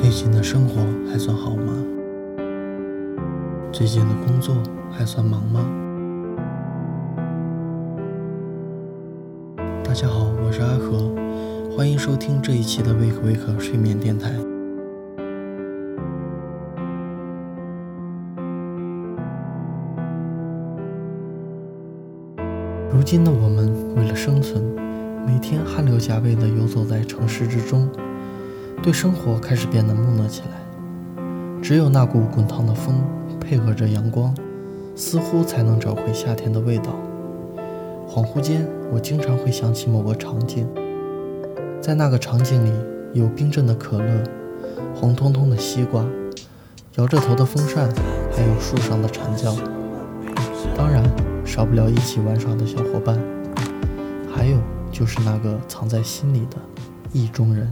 [0.00, 0.80] 最近的生活
[1.12, 1.74] 还算好吗？
[3.70, 4.56] 最近的工作
[4.90, 5.60] 还算忙吗？
[9.84, 11.14] 大家好，我是阿和，
[11.76, 14.32] 欢迎收听这一期的 Wake Wake 睡眠电台。
[22.90, 24.64] 如今的我们为了生存，
[25.26, 27.86] 每天汗流浃背地游走在城市之中。
[28.82, 31.22] 对生活开始变得木讷起来，
[31.60, 32.94] 只有那股滚烫的风
[33.38, 34.34] 配合着阳光，
[34.96, 36.86] 似乎才能找回夏天的味道。
[38.08, 40.66] 恍惚间，我经常会想起某个场景，
[41.78, 42.72] 在那个场景里，
[43.12, 44.24] 有冰镇的可乐，
[44.94, 46.02] 红彤彤的西瓜，
[46.96, 47.86] 摇着头的风扇，
[48.32, 49.54] 还有树上的蝉叫，
[50.74, 51.04] 当然
[51.44, 53.18] 少不了一起玩耍的小伙伴，
[54.34, 54.56] 还有
[54.90, 56.56] 就是那个藏在心里的
[57.12, 57.70] 意中人。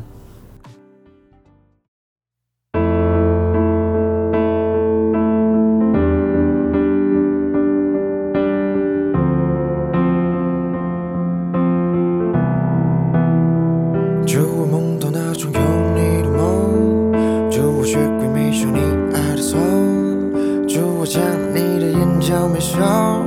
[21.08, 21.22] 将
[21.54, 23.22] 你的眼角眉梢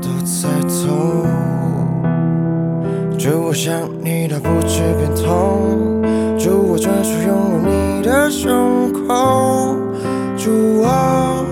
[0.00, 1.26] 都猜透
[3.18, 3.74] 祝我想
[4.04, 6.00] 你到不知变通
[6.38, 9.76] 祝我专属拥有你的胸口
[10.36, 11.44] 祝我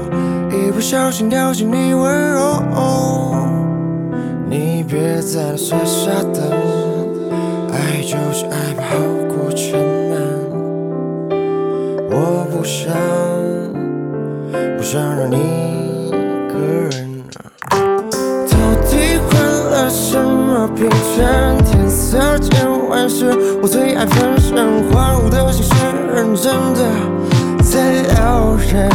[0.53, 2.63] 一不小心掉进你温柔。
[4.49, 6.49] 你别再傻傻等
[7.73, 10.17] 爱就是爱吧好过沉闷
[12.09, 13.16] 我不想
[14.89, 15.35] 想让你
[16.07, 17.21] 一个人。
[18.49, 18.57] 到
[18.89, 21.59] 底换了什么凭证？
[21.65, 25.75] 天色渐晚时，我最爱分神，荒芜的心是
[26.15, 26.85] 认真的
[27.65, 28.89] 在撩人。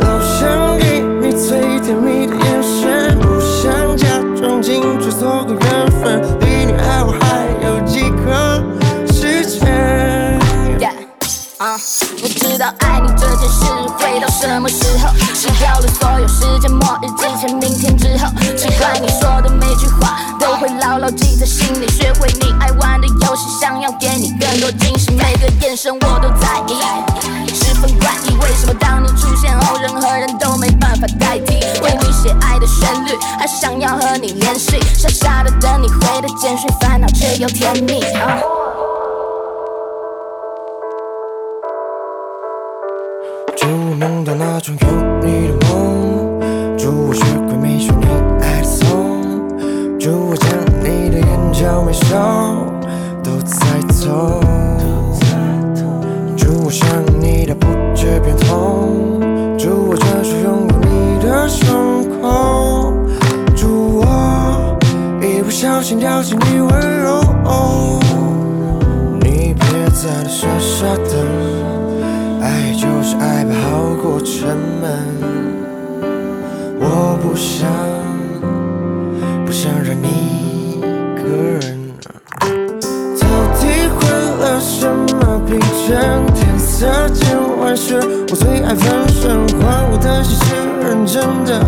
[0.00, 4.06] 老想给你最甜蜜的眼神，不想假
[4.38, 6.20] 装进去做个缘分。
[6.40, 8.62] 离你爱我还有几个
[9.14, 9.64] 时间？
[11.58, 13.08] 我知道爱你
[13.46, 13.64] 这件事
[13.98, 15.14] 会到什么时候？
[15.34, 18.26] 失掉了所有时间，末日之前，明天之后。
[18.56, 21.86] 奇怪，你说的每句话都会牢牢记在心里。
[21.88, 27.54] 学会你爱玩的游戏，想要给你更多惊喜，每个眼神我都在意。
[27.54, 31.54] 十分怪异，为什么当你出现后，任何人都没办法代替？
[31.82, 38.02] 为你写爱的旋律，还想要和你联系，傻傻的等你回的简讯，烦恼却又甜蜜。
[44.72, 44.74] 有
[45.22, 46.40] 你的梦，
[46.76, 48.06] 祝我学会没收你
[48.42, 50.50] 爱的痛，祝我将
[50.80, 52.66] 你的眼角眉梢
[53.22, 54.40] 都猜透，
[56.36, 56.84] 祝我想
[57.20, 59.20] 你到不觉变痛，
[59.56, 62.92] 祝我专属拥有你的胸口，
[63.54, 64.76] 祝我
[65.22, 67.20] 一不小心掉进你温柔，
[74.46, 74.86] 人们，
[76.78, 77.68] 我不想，
[79.44, 80.06] 不想让你
[80.76, 80.80] 一
[81.16, 81.26] 个
[81.58, 81.90] 人。
[83.18, 83.26] 到
[83.58, 83.98] 底患
[84.38, 85.58] 了什么病
[85.88, 86.24] 症？
[86.32, 87.98] 天色渐晚时，
[88.30, 91.60] 我最爱分身，荒芜的心是认真的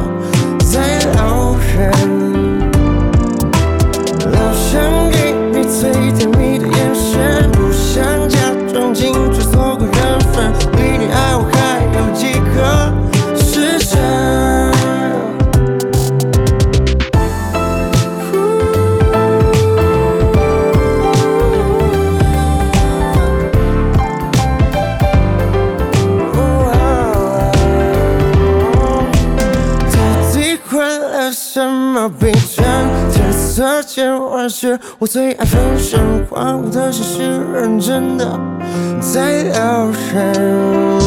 [32.10, 36.00] 冰川天色渐晚时我最爱分神
[36.30, 38.40] 荒芜的心是认真的
[39.00, 40.98] 在撩人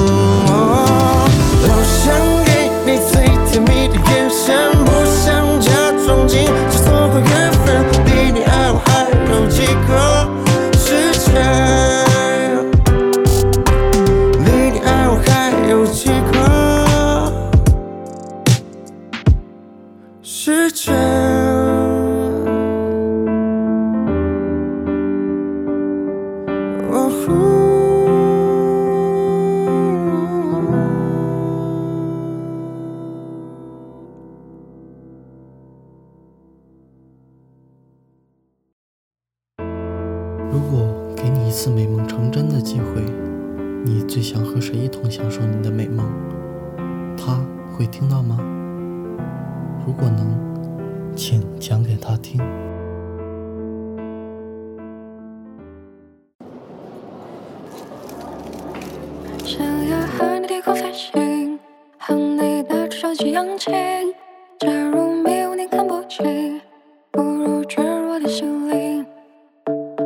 [40.51, 43.01] 如果给你一次美梦成真的机会，
[43.86, 46.06] 你最想和谁一同享受你的美梦？
[47.18, 47.39] 他
[47.74, 48.38] 会听到吗？
[49.88, 52.38] 如果能，请讲给他听。
[59.45, 61.57] 想要和你低空飞行，
[61.97, 63.71] 和你的手机扬起。
[64.59, 66.59] 假如迷雾你看不清，
[67.09, 69.00] 不如坠入我的心灵。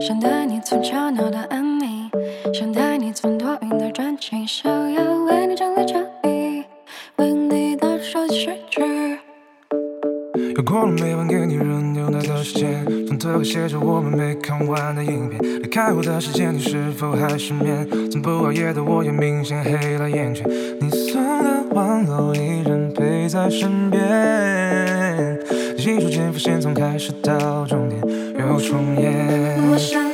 [0.05, 2.07] 想带你从吵闹到安宁，
[2.53, 6.63] 想带你从多云到转晴，想要为你整理家里，
[7.15, 8.83] 为你的手机睡去。
[10.55, 15.41] 又过了每晚给你热牛奶的时间，床头还写着我们没看完的影片。
[15.63, 17.89] 离开我的时间，你是否还失眠？
[18.11, 20.47] 从不熬夜的我也明显黑了眼圈。
[20.79, 23.99] 你送的玩偶依然陪在身边，
[25.85, 28.01] 记住间浮现从开始到终点
[28.39, 30.04] 又重演。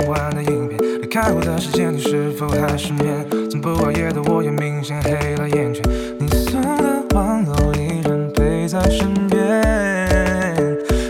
[0.00, 0.78] 不完的影片。
[1.00, 3.26] 离开我的时间，你是否还失眠？
[3.50, 5.82] 从不熬夜的我也明显黑了眼圈。
[6.18, 9.38] 你送的玩偶依然陪在身边，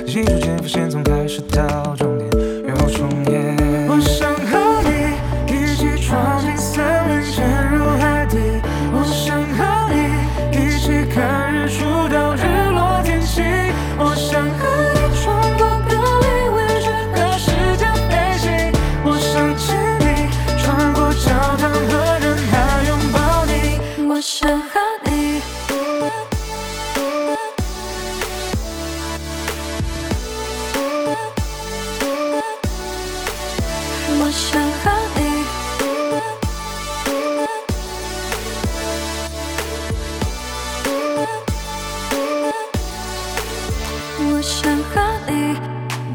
[0.07, 2.29] 记住间浮现从开始到终点
[2.69, 3.57] 又重演。
[3.89, 7.60] 我想和你一起闯进森林，潜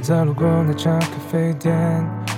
[0.06, 1.76] 在路过那家咖啡店，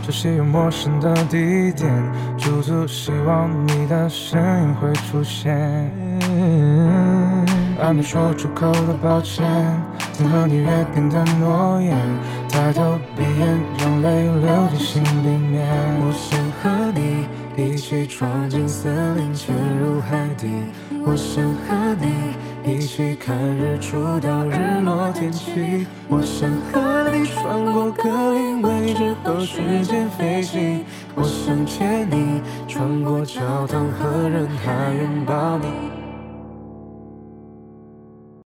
[0.01, 1.91] 熟悉又陌生的地点，
[2.37, 5.53] 驻足希望你的身影会出现。
[7.77, 9.45] 还没说出口的抱歉，
[10.13, 11.97] 曾和你约定的诺言，
[12.49, 15.67] 抬头闭眼，让泪流进心里面。
[15.99, 17.27] 我想和你
[17.61, 20.47] 一起闯进森林，潜入海底。
[21.05, 22.26] 我想和你
[22.97, 25.85] 起看日出到日落天气。
[26.07, 30.83] 我想和你穿过格林威治和时间飞行。
[31.13, 35.96] 我想牵你穿过教堂和人海拥抱你。